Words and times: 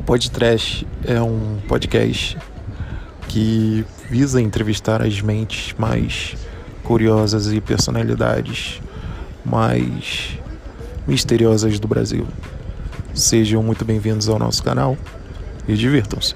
O 0.00 0.02
Podtrash 0.02 0.86
é 1.04 1.20
um 1.20 1.58
podcast 1.68 2.38
que 3.28 3.84
visa 4.08 4.40
entrevistar 4.40 5.02
as 5.02 5.20
mentes 5.20 5.74
mais 5.78 6.34
curiosas 6.82 7.52
e 7.52 7.60
personalidades 7.60 8.80
mais 9.44 10.38
misteriosas 11.06 11.78
do 11.78 11.86
Brasil. 11.86 12.26
Sejam 13.12 13.62
muito 13.62 13.84
bem-vindos 13.84 14.26
ao 14.30 14.38
nosso 14.38 14.62
canal 14.62 14.96
e 15.68 15.74
divirtam-se. 15.74 16.34